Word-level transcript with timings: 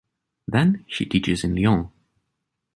Then, 0.47 0.83
she 0.87 1.05
teaches 1.05 1.43
in 1.43 1.53
Lyon. 1.55 1.91